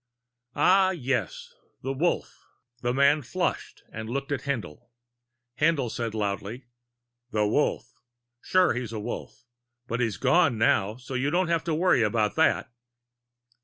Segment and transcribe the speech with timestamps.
[0.55, 1.53] "Ah, yes.
[1.83, 2.47] The Wolf."
[2.81, 4.89] The man flushed and looked at Haendl.
[5.59, 6.65] Haendl said loudly:
[7.29, 8.01] "The Wolf.
[8.41, 9.45] Sure he's a Wolf.
[9.85, 12.71] But he's gone now, so you don't have to worry about that."